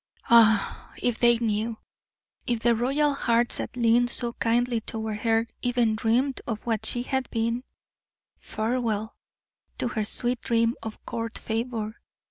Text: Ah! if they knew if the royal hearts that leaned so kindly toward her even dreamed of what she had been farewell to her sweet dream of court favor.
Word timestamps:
Ah! 0.31 0.91
if 0.99 1.19
they 1.19 1.37
knew 1.37 1.77
if 2.47 2.59
the 2.61 2.73
royal 2.73 3.13
hearts 3.13 3.57
that 3.59 3.77
leaned 3.77 4.09
so 4.09 4.33
kindly 4.33 4.81
toward 4.81 5.19
her 5.19 5.45
even 5.61 5.95
dreamed 5.95 6.41
of 6.47 6.57
what 6.65 6.87
she 6.87 7.03
had 7.03 7.29
been 7.29 7.63
farewell 8.39 9.15
to 9.77 9.89
her 9.89 10.03
sweet 10.03 10.41
dream 10.41 10.73
of 10.81 11.05
court 11.05 11.37
favor. 11.37 12.01